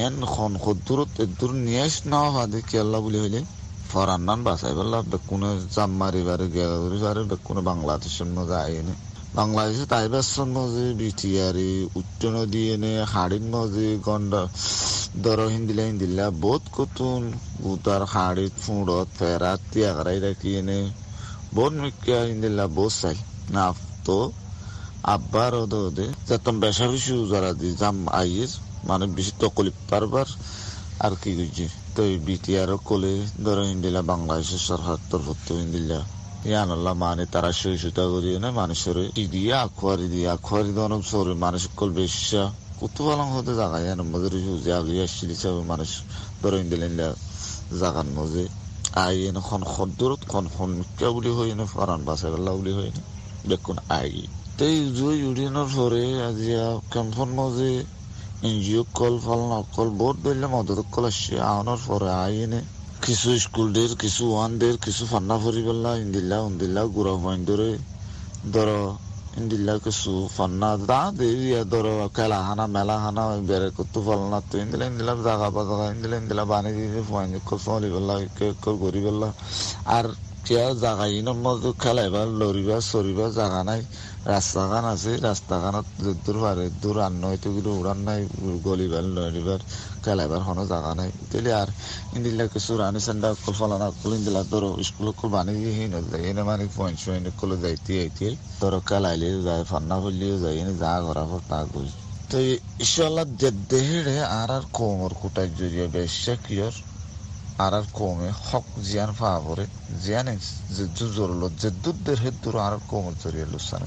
[0.00, 3.40] এন খন খন দূরত দূর নিয়ে না হাদে কেল্লা বলি হইলে?
[3.90, 8.94] ফরান্নান বাসাই বললা বেকুনে জাম মারিবারে গেলারি বারে বেকুনে বাংলাদেশের মধ্যে আইনে
[9.34, 14.42] বাংলাদেশে তাই বেসন মজে বিটিয়ারি উচ্চ নদী এনে হাড়ির মজে গন্ডা
[15.24, 17.20] দর হিন্দিলা হিন্দিলা বহুত কতুন
[17.72, 20.80] উতার হাড়িত ফুঁড়ত ফেরাত তিয়াগারাই রাখি এনে।
[25.56, 26.86] ওদে ওদে যেতন বেশা
[27.32, 28.52] যারা দি জাম আইয়ের
[28.88, 30.28] মানে বেশি তকলিফ পারবার
[31.04, 33.14] আর কি করছি তো বিটিআর কোলে
[33.44, 35.28] ধরো ইন্দিলা বাংলাদেশের সরকার তরফ
[35.64, 36.00] ইন্দিলা
[36.48, 38.98] ইয়ানাল্লাহ মানে তারা সই সুতা করিয়ে না মানুষের
[39.32, 42.44] দিয়ে আখুয়ারি দিয়ে আখুয়ারি দনব সরে মানুষ কল বেশা
[42.80, 45.30] কত ভালো হতে জায়গা জানো মধ্যে যে আগে আসছিল
[45.72, 45.90] মানুষ
[46.42, 47.08] ধরো ইন্দিলা
[47.80, 48.44] জাগান মজে।
[49.02, 50.70] আই এনে খন খদ্দরত খন খন
[51.14, 53.02] বুলি হই এনে ফরান বাসা গেলা বুলি হই না
[53.48, 54.12] বেকুন আই,
[54.58, 56.50] তেই জুই উড়িনের পরে আজি
[56.92, 57.72] কেম্পন মজে
[58.42, 62.60] এনজিও কল ফালনা কল বহুত বেলে মদত কল আসছে আনার পরে আই এনে।
[63.04, 67.68] কিছু স্কুলদের কিছু ওয়ানদের কিছু ফান্না ফরিবেলা ইন্দিল্লা উন্দিল্লা গুড়া হইন ধরে
[72.46, 76.70] হানা, মেলা হানা বেড়ে করতে পারলা তো ইন্দিলা ইন্দিলা জাগা বা জাগা ইন্দিলা ইন্দিলা বানি
[76.76, 78.14] দিয়ে ফুয়াইন কল ফলি বেলা
[78.62, 79.28] কল গরি বেলা
[79.96, 80.06] আর
[80.46, 83.80] কিয়া জাগা ইনের মধ্যে খেলাইবার লরিবা সরিবা জাগা নাই।
[84.32, 85.86] রাস্তাখান আছে রাস্তাখানত
[86.24, 88.20] দূর পারে দূর আন্ন হয়তো কিন্তু উড়ান নাই
[88.64, 89.60] গলিবার লরিবার
[90.04, 91.68] খেলাইবার কোনো জায়গা নাই তাহলে আর
[92.16, 96.22] ইন্দিলা কিছু রানি সান্ডা কল ফলানা কল ইন্দিলা ধরো স্কুল কল বানি দিয়ে হিন যায়
[96.28, 98.26] এনে মানে পয়েন্ট পয়েন্ট কলে যাইতে আইতে
[98.60, 101.88] ধরো খেলাইলে যায় ফান্না ফুললিও যায় এনে যা করা পর তা কই
[102.30, 102.36] তো
[102.78, 103.26] ইনশাল্লাহ
[103.70, 106.74] দেহেড়ে আর আর কোমর কুটাই জড়িয়ে বেশ কিয়র
[107.58, 109.64] আর আর কমে হক জিয়ান ফাবরে
[110.02, 110.28] জিয়ান
[110.74, 110.84] যে
[111.16, 113.86] জোরলো যে দুধের হেদ দূর আর কোমর জড়িয়ে লুসানো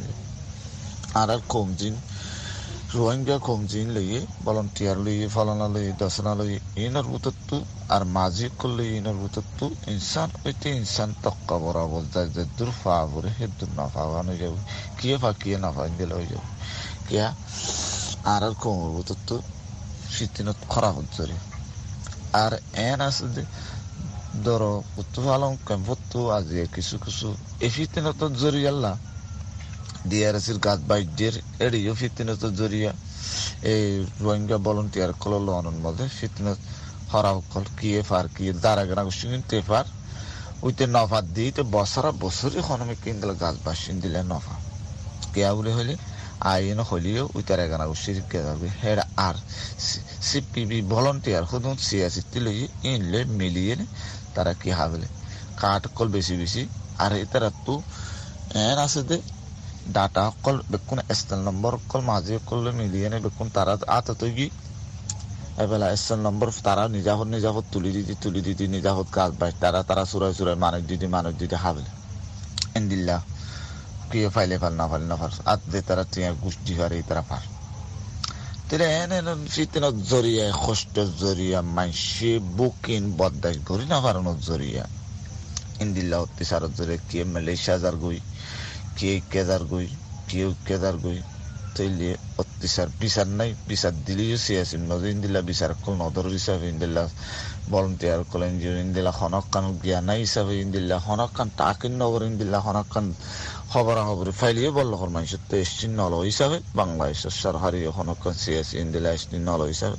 [1.13, 1.95] আর আর কম জিন
[2.93, 8.95] রোহিঙ্গা কম জিন লইয়ে ভলান্টিয়ার লইয়ে ফলানা লইয়ে দশনা লইয়ে ইনার বুতত্তু আর মাঝি করলে
[8.97, 13.88] ইনার বুতত্তু ইনসান ওইতে ইনসান তক্কা বরাবর যায় যে দূর ফা ফাবরে হেদ দূর না
[13.88, 14.58] ফাবানো যাবে।
[15.02, 16.47] কিয়ে ফা কিয়ে না ফাইন দিলে হয়ে যাবে।
[17.10, 17.36] কিয়া?
[18.26, 19.41] আর আর কোমর বুতত্তু
[20.12, 21.23] শীতিনত খরা হচ্ছে
[22.34, 23.45] আর এন আছে যে,
[24.45, 28.97] ধরো, উত্তফালং কেম্পত্তু আজি কিছু কিছু, এই ফিতিনত জরিয়াল্লা
[30.10, 32.92] ডিআরএসির গাছ বাইডের এড়িও ফিতিনত জরিয়া
[33.74, 33.86] এই
[34.24, 36.60] রোহিঙ্গা ভলান্টিয়ার কল লনের মধ্যে। ফিতিনত
[37.12, 39.86] হরাও কল কিয়ে ফার কিয়ে দাঁড়াগেনা গুছিন তেফার
[40.66, 44.56] উইতে নফা দিতে বছরা বছরই খনমে কিনদিলে গাছ বাসিন দিলে নফা।
[45.34, 45.96] কেয়া বলে হইলে?
[46.52, 49.36] আইন হলিও উইতার এগানা গুছির কেদাবে হেড আর
[50.28, 53.76] সিপিবি ভলান্টিয়ার খুদুন সিয়াসিটি লই ইনলে মিলিয়ে
[54.36, 55.08] তারা কি হাবলে?
[55.62, 56.64] কাঠ কল বেশি বেশি।
[57.04, 57.82] আর তারা তো
[58.68, 59.18] এন আছে দে।
[59.95, 60.23] ডাটা
[60.71, 64.47] বেকুন এস্টেল নম্বর কল, মাঝে কল মিলিয়ে নে বেকুন তারা, আত তো গি
[65.63, 70.04] এবেলা এস্টেল নম্বর তারা নিজাহত নিজাহত তুলি দিদি তুলি দিদি, নিজাহত গাছ বাই, তারা তারা
[70.12, 71.89] সুরাই সুরাই মানুষ দিদি মানুষ দিদি হাবলে।
[72.78, 73.17] এন্দিল্লা
[74.10, 77.45] কি ফাইলে ফাল না ফাল না ফাল, আত দে তারা টিয়া গুষ্টি হারে তারা ফাল।
[78.67, 79.19] তেরে এনে
[79.54, 84.84] ফিতনত জরিয়া কষ্ট জরিয়া মাইসে বুকিন বদাই করি না কারণ জরিয়া
[85.84, 88.19] ইন্দিল্লা অত্যাচারত জরিয়া কে মালয়েশিয়া যার গই।
[89.00, 89.88] কে কেদার গই,
[90.30, 91.20] কেউ কেদার গই।
[91.76, 92.10] তৈলে
[92.42, 97.04] অত্যাচার, বিচার নাই, বিচার দিলেও সিয়াসিন নজর ইন্দিল্লা বিচার কল নদর হিসাবে ইন্দিল্লা
[97.72, 102.88] ভলান্টিয়ার কল এনজিও ইন্দিল্লা হনক কান জ্ঞানা হিসাবে ইন্দিল্লা হনক কান টাকিন নগর ইন্দিল্লা হনক
[102.94, 103.06] কান
[103.72, 107.56] খবর খবর ফাইলিয়ে বল্লখর মানুষের তো এসছি নল হিসাবে বাংলাদেশের
[107.98, 109.98] হনক কান সিয়াসি ইন্দিল্লা এসছি নল হিসাবে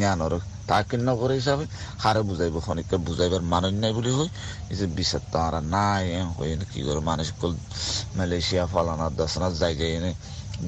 [0.00, 0.34] জ্ঞানর
[0.68, 1.64] তাকিন নগর হিসাবে,
[2.02, 4.30] হারে বুঝাইব খনিকা বুঝাইবার মানুষ নাই বলি হয়।
[4.78, 6.04] যে বিচার তো আর নাই
[6.36, 7.52] হয়ে কি করে মানুষ কল
[8.16, 10.12] মালয়েশিয়া, ফলানা দশনা জায়গায় এনে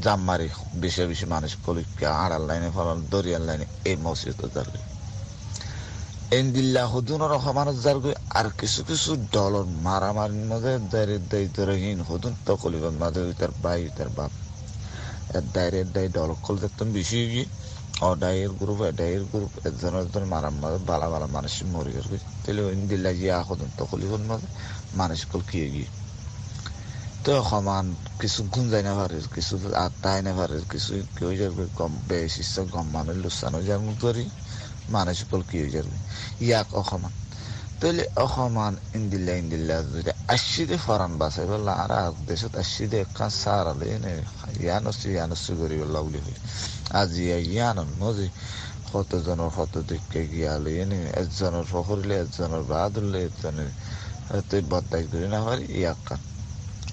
[0.04, 0.46] জাম মারি
[0.82, 4.78] বেশি বেশি মানুষ কলিকা আড়াল লাইনে, ফলান দরিয়ার লাইনে, এই মসজিদ যাবে
[6.38, 12.32] এন্দিল্লা হদুনের সমানত যার গই আর কিছু কিছু দলর মারামারির মধ্যে দাঁড়িয়ে দায়ী ধরেহীন হদুন
[12.46, 14.32] তো কলিবার মাঝে তার ভাই, তার বাপ।
[15.54, 17.46] দায়ের দায়ী দল কল দেখতাম বেশি গিয়ে।
[18.20, 23.12] ডায়ের গ্রুপ ডায়ের গ্রুপ একজন একজন মারার মাঝে বালা বালা মানুষ মরি গেছে তাহলে ইন্দিল্লা
[23.12, 24.46] গিয়ে হদুন তো কলিবার মাঝে
[24.94, 25.88] মানুষ কল কিয়ে গিয়ে
[27.24, 31.64] তো সমান, কিছু গুণ যায় না পারে কিছু আত্মায় না পারে কিছু কি হয়ে যাবে
[31.78, 34.24] কম বেশি কম মানুষ লুসানো যেমন করি
[34.90, 35.94] মানুষ কল কি হয়ে যাবে
[36.46, 37.12] ইয়াক অসমান।
[37.80, 39.76] তাহলে অসমান ইন্দিল্লা ইন্দিল্লা
[40.56, 41.92] যদি ফরান বাসাই বললা আর
[42.26, 44.12] দেশত আশিদে একখান সারালে এনে
[44.64, 46.38] ইয়ানসি ইয়ানসি করি বললা বলি হয়
[47.01, 48.29] আজি ইয়ান নজি,
[48.90, 53.71] কতজনের কত দিকে গিয়ালে এনে একজনের ফখরিলে, একজনের বাদ হলে একজনের
[54.49, 56.21] তুই বদাই করি না পারি ইয়াকান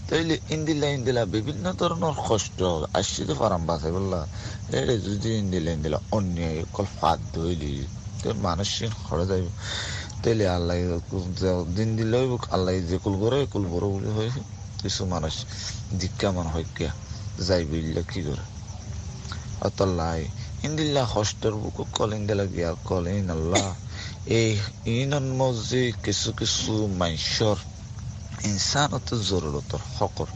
[0.07, 2.59] তাইলে ইন্দিলা ইন্দিলা বিভিন্ন ধরনের কষ্ট
[2.99, 4.19] আসছে ফারাম বাসে বললা
[4.77, 7.73] এটা যদি ইন্দিলা ইন্দিলা অন্যায় কল ফাঁদ ধইলি
[8.21, 8.69] তো মানুষ
[9.05, 9.47] খড়ে যাইব
[10.21, 10.75] তাইলে আল্লাহ
[11.77, 12.17] দিন দিলে
[12.55, 14.31] আল্লাহ যে কুল করে কুল বড় বলে হয়
[14.81, 15.33] কিছু মানুষ
[15.99, 16.67] দীক্ষা মান হয়
[17.47, 18.45] যাই বুঝলে কি করে?
[19.67, 20.21] অতল্লাই
[20.65, 23.67] ইন্দিল্লা কষ্টর বুক কল ইন্দিলা গিয়া কল ইন আল্লাহ।
[24.39, 24.51] এই
[24.97, 27.57] ইনন মসজিদ কিছু কিছু মাইশর,
[28.49, 30.29] ইনসানত জরুরতর হকর।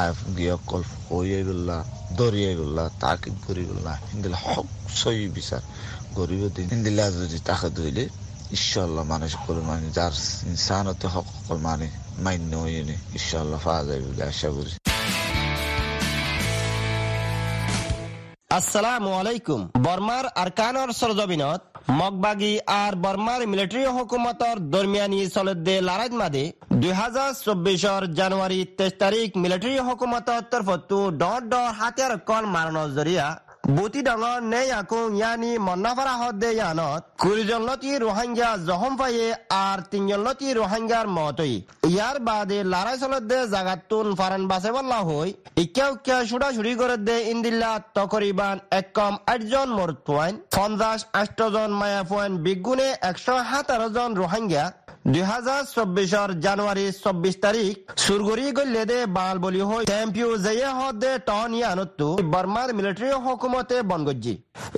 [0.00, 1.78] আয়ফ গিয়া কল হইয়ে গল্লা
[2.18, 4.66] দরিয়ে গল্লা, তাকিদ করি গল্লা হিন্দিলা হক
[5.00, 5.62] সই বিচার
[6.18, 8.04] গরিব দিন। হিন্দিলা যদি তাকে ধইলে
[8.56, 10.14] ইনশাল্লাহ মানুষ করে মানে যার
[10.50, 11.26] ইনসানতে হক
[11.66, 11.88] মানে
[12.24, 12.82] মান্য হইয়ে
[13.16, 14.72] ইনশাল্লাহ পাওয়া যাবে বলে আশা করি।
[18.50, 21.60] আসসালামু আলাইকুম। বর্মার আরকানর সরজবিনত
[21.98, 26.44] মগবাগি আর বর্মার মিলিটারি হকুমতৰ দরমিয়ানি চলদে লারাজ মাদে
[26.80, 33.26] দুই হাজার চৌব্বিছৰ জানুৱাৰী তেইছ তাৰিখ মিলিটারি হকুমতৰ তৰফতো দহ দহ হাতিয়ার কল মাৰণৰ জরিয়া
[33.76, 39.26] বুতি ডাঙর নেই আকুং ইয়ানি মন্নাফারা হদ্দে ইয়ানত। কুড়িজন লতি রোহিঙ্গা জহম পাইয়ে
[39.64, 41.54] আর তিনজন লতি রোহিঙ্গার মতই।
[41.90, 45.28] ইয়ার বাদে লারাই চলতে জাগাতুন ফারান বাসে বল্লা হই
[45.62, 52.88] ইক্কা উক্কা ছুড়া ছুড়ি করে দে ইন্দিল্লা তকরিবান একম আটজন মরতুয়াইন পঞ্চাশ আষ্টজন মায়াফুয়াইন বিগুণে
[53.10, 54.64] একশো সাতারো জন রোহিঙ্গা
[55.12, 61.12] দুই হাজার চব্বিশর জানুয়ারি চব্বিশ তারিখ সুরগুরি গল্লে দে বাল বলি হই। চ্যাম্পিও জয়ে হদে
[61.28, 64.34] টন ইয়ানত্তু বর্মার মিলিটারি হুকুমতে বনগজ্জি।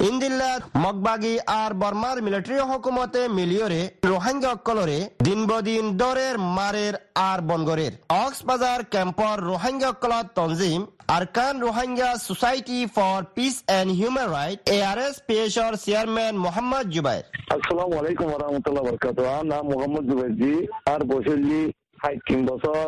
[0.09, 3.81] ইন্দিল্লাত মগবাগি আর বর্মার মিলিটারি হুকুমতে মিলিয়রে,
[4.13, 6.95] রোহিঙ্গা অক্কলরে দিন বদিন দরের মারের
[7.29, 14.61] আর বনগরের। কক্সবাজার ক্যাম্পর রোহিঙ্গা অক্কলত তঞ্জিম Arakan Rohingya society for peace and human right
[14.75, 19.19] ARS পেশর chairman Mohammad Zubair আসসালামু আলাইকুম রহমতুল্লাহ বরকাত
[19.51, 20.53] নাম মোহাম্মদ জুবাইজি
[20.93, 21.63] আর বসেলি
[22.03, 22.87] হাই তিন বছর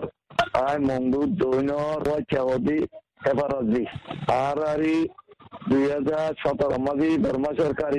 [0.60, 2.78] আই মংদুদ দৈনর চাওদি
[3.24, 3.82] হেফারজি
[4.38, 4.96] আর আরি
[5.68, 7.92] দুই হাজার সতেরো মাঝি বর্মা সরকার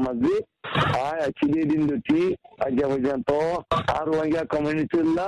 [0.00, 0.34] মাঝি
[1.02, 1.20] আয়
[1.70, 2.20] দিন দুটি
[2.64, 3.28] আজ পর্যন্ত
[3.92, 5.26] আর ওয়াইগা কমিউনিটিল্লা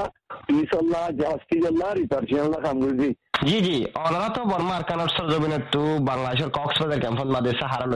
[0.57, 3.11] ইসল্লাহ জাস্তিজাল্লাহ রিপার্সিয়াল্লাহ কামরুজি
[3.43, 7.87] জি জি। অনারা তো বর্মা আরকানোর সরজমিনে তো বাংলাদেশের কক্সবাজার ক্যাম্পত মাদে সাহারা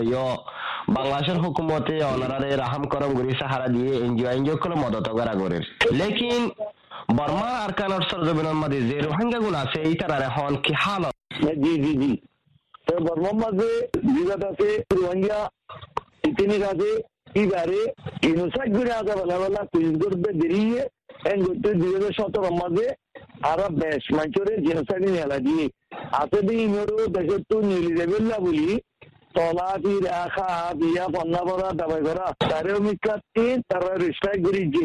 [0.91, 5.59] বাংলাদেশের হুকুমতে অনারারে রাহাম করম গুরি সাহারা দিয়ে এনজিও এনজিও করে মদত করা করে
[5.99, 6.43] লেকিন
[7.19, 11.15] বর্মা আরকানোর সরজমিনের মাদে যে রোহিঙ্গা গুণ আছে এই তারা এখন কি হালত?
[11.63, 12.13] জি জি জি।
[12.87, 13.71] তো বর্মার মাঝে
[14.15, 14.69] বিগত আছে,
[15.01, 15.41] রোহিঙ্গা
[16.29, 16.91] ইতিনি কাছে
[17.43, 17.81] ইবারে
[18.31, 20.83] ইনুসাক করে আদা বেলা বেলা কুইজ করবে দেরিয়ে
[21.31, 22.87] এন করতে দুই হাজার সতেরো মাঝে
[23.51, 25.65] আরও বেশ মাঞ্চরে জেনোসাইড নেলা দিয়ে
[26.21, 28.77] আছে দি ইমেরও দেশের তো নিলি দেবেল্লা বলি।
[29.37, 30.49] তলা ফিরা খা
[30.81, 34.85] বিয়া পন্না পড়া দাবাই করা তারেও মিকাতি তারা রিস্ট্রাইক করিছি।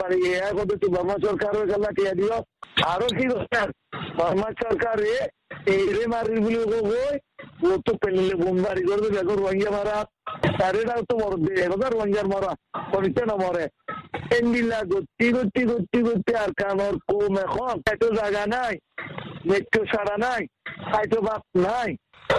[0.00, 2.38] বাড়ি এ কত তুই বর্মা সরকার হয়ে গেল টিয়া দিও।
[2.92, 3.68] আরও কি করছেন
[4.18, 4.98] বর্মা সরকার
[5.74, 6.80] এই রে মারি বলি গো
[7.68, 9.96] ও তো পেলে বোমবারি করবে দেখো রোহিঙ্গা মারা।
[10.58, 12.52] তারেরাও তো মরবে এবার রোহিঙ্গার মরা,
[12.92, 13.64] কবিতা না মরে।
[14.38, 18.74] এন্ডিলা গতি গতি গতি গতি, আর কানোর কম এখন। এত জায়গা নাই।
[19.48, 20.42] মেট্রো সারা নাই
[20.90, 21.90] খাইতো বাপ নাই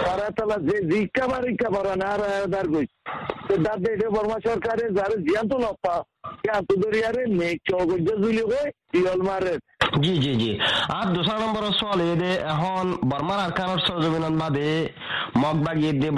[0.04, 2.10] তারা তালা যে জিকা বারিকা পারা না
[2.52, 2.86] দার গই
[3.48, 3.54] তো
[4.14, 5.16] বর্মা সরকারে যারে
[5.64, 5.94] লপা
[6.82, 7.22] দরিয়ারে
[8.22, 8.44] জুলি
[8.98, 9.54] ইয়ল মারে।
[10.02, 10.50] জি জি জি।
[10.98, 11.06] আর
[11.42, 13.40] নম্বর সওয়াল এদে এখন বর্মার
[13.86, 14.68] সরজমিনত বাদে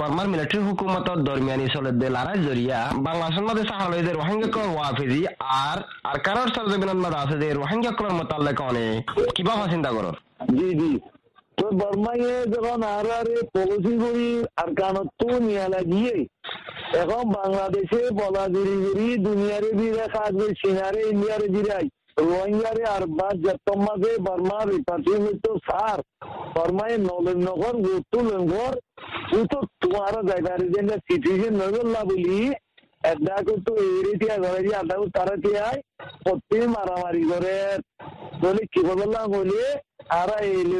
[0.01, 5.21] বর্মার মিলিটারি হুকুমতর দরমিয়ানি চলে দে লারাই জরিয়া বাংলাদেশের মধ্যে সাহাল দে রোহিঙ্গা কর ওয়াফিজি,
[5.63, 5.77] আর
[6.11, 9.01] আরকানোর সরজমিনত মাদে আছে যে রোহিঙ্গা কর মোতাল্লেক অনেক
[9.35, 10.93] কিবা চিন্তা করো জি জি।
[11.57, 13.07] তো বর্মাইয়ে যখন আর
[13.53, 14.29] পলিসি করি,
[14.61, 16.15] আর কানত্ব নিয়ে লাগিয়ে,
[17.01, 21.47] এখন বাংলাদেশে বলা জুড়ি দুনিয়ারে বিরে কাজ সিনারে ইন্ডিয়ারে
[22.21, 23.29] রোহিঙ্গারে আর বা
[23.85, 24.59] মাঝে বর্মা
[25.63, 25.99] সার
[26.55, 26.97] বর্মায়
[27.85, 28.73] গুরুত্ব লেঙ্গর
[29.51, 30.13] তো তোমার
[31.07, 32.37] সিটিজেন নজরলা বলি
[33.11, 35.79] এটা কিন্তু এরিটিয়া ঘরে যে আটা তারা টিয়ায়
[36.23, 37.55] প্রতি মারামারি করে
[38.41, 39.63] বলে কি বললাম বলে
[40.19, 40.79] আর এলে.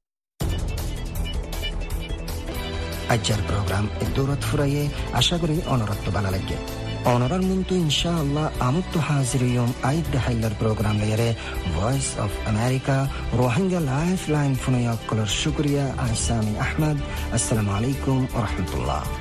[3.13, 4.83] আজ্জার প্রোগ্রাম দৌলত ফুরাইয়ে
[5.19, 6.57] আশা করি অনরত্ব বানা লাগে
[7.05, 11.29] onorar muntu inshallah amuttu haziriyum aid dahaylar program lere
[11.77, 12.97] voice of america
[13.41, 16.97] rohingya lifeline funayak kolar shukriya aysami ahmad
[17.37, 19.20] assalomu alaykum va rahmatulloh